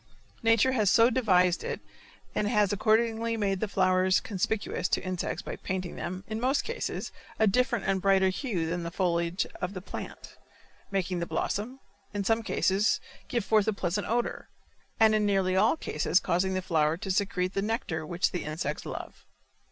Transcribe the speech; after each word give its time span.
Nature 0.41 0.71
has 0.71 0.89
so 0.89 1.11
devised 1.11 1.63
it 1.63 1.79
and 2.33 2.47
has 2.47 2.73
accordingly 2.73 3.37
made 3.37 3.59
the 3.59 3.67
flowers 3.67 4.19
conspicuous 4.19 4.87
to 4.87 4.99
insects 5.03 5.43
by 5.43 5.55
painting 5.55 5.95
them, 5.95 6.23
in 6.27 6.39
most 6.41 6.63
cases, 6.63 7.11
a 7.37 7.45
different 7.45 7.85
and 7.85 8.01
brighter 8.01 8.29
hue 8.29 8.65
than 8.65 8.81
the 8.81 8.89
foliage 8.89 9.45
of 9.61 9.75
the 9.75 9.79
plant, 9.79 10.37
making 10.89 11.19
the 11.19 11.27
blossom, 11.27 11.79
in 12.15 12.23
some 12.23 12.41
cases, 12.41 12.99
give 13.27 13.45
forth 13.45 13.67
a 13.67 13.73
pleasant 13.73 14.07
odor, 14.07 14.49
and 14.99 15.13
in 15.13 15.23
nearly 15.23 15.55
all 15.55 15.77
cases 15.77 16.19
causing 16.19 16.55
the 16.55 16.63
flower 16.63 16.97
to 16.97 17.11
secrete 17.11 17.53
the 17.53 17.61
nectar 17.61 18.03
which 18.03 18.31
the 18.31 18.43
insects 18.43 18.87
love. 18.87 19.23